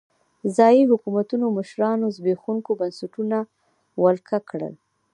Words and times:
ځايي 0.55 0.83
حکومتونو 0.91 1.45
مشرانو 1.57 2.05
زبېښونکي 2.15 2.71
بنسټونه 2.79 3.37
ولکه 4.03 4.37
کړل. 4.49 4.73